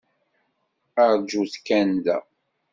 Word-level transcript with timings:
Aṛǧut 1.03 1.53
kan 1.67 1.91
da. 2.05 2.17